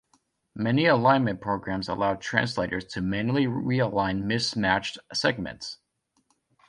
Many 0.55 0.87
alignment 0.87 1.41
programs 1.41 1.87
allow 1.87 2.15
translators 2.15 2.85
to 2.85 3.01
manually 3.03 3.45
realign 3.45 4.23
mismatched 4.23 4.97
segments. 5.13 5.77